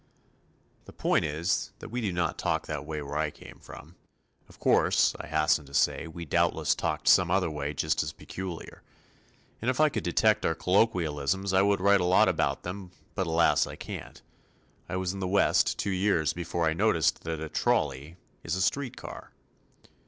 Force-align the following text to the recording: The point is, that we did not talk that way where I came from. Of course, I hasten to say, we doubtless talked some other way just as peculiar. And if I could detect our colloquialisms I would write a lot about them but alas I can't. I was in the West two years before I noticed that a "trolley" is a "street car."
The 0.85 0.93
point 0.93 1.25
is, 1.25 1.73
that 1.77 1.89
we 1.89 2.01
did 2.01 2.15
not 2.15 2.39
talk 2.39 2.65
that 2.65 2.87
way 2.87 3.03
where 3.03 3.17
I 3.19 3.29
came 3.29 3.59
from. 3.59 3.97
Of 4.49 4.57
course, 4.57 5.15
I 5.19 5.27
hasten 5.27 5.67
to 5.67 5.75
say, 5.75 6.07
we 6.07 6.25
doubtless 6.25 6.73
talked 6.73 7.07
some 7.07 7.29
other 7.29 7.51
way 7.51 7.75
just 7.75 8.01
as 8.01 8.11
peculiar. 8.11 8.81
And 9.61 9.69
if 9.69 9.79
I 9.79 9.89
could 9.89 10.03
detect 10.03 10.43
our 10.43 10.55
colloquialisms 10.55 11.53
I 11.53 11.61
would 11.61 11.81
write 11.81 12.01
a 12.01 12.05
lot 12.05 12.27
about 12.27 12.63
them 12.63 12.89
but 13.13 13.27
alas 13.27 13.67
I 13.67 13.75
can't. 13.75 14.23
I 14.89 14.95
was 14.95 15.13
in 15.13 15.19
the 15.19 15.27
West 15.27 15.77
two 15.77 15.91
years 15.91 16.33
before 16.33 16.65
I 16.65 16.73
noticed 16.73 17.21
that 17.25 17.39
a 17.39 17.47
"trolley" 17.47 18.17
is 18.43 18.55
a 18.55 18.61
"street 18.63 18.97
car." 18.97 19.29